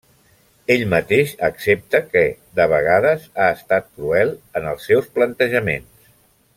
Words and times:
Ell 0.75 0.85
mateix 0.93 1.33
accepta 1.47 2.01
que, 2.15 2.23
de 2.61 2.67
vegades, 2.73 3.27
ha 3.45 3.53
estat 3.59 3.87
cruel 3.93 4.35
en 4.61 4.67
els 4.75 4.89
seus 4.93 5.13
plantejaments. 5.19 6.15